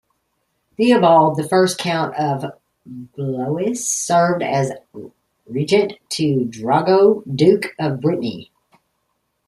[0.77, 2.43] Theobald the First, Count of
[2.87, 4.71] Blois served as
[5.45, 8.51] Regent to Drogo, Duke of Brittany.